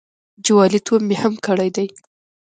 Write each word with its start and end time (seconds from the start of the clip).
جوالیتوب 0.45 1.01
مې 1.07 1.15
هم 1.23 1.33
کړی 1.45 1.69
دی. 1.75 1.87